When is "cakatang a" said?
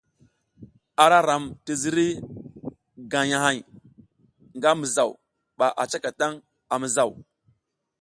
5.91-6.75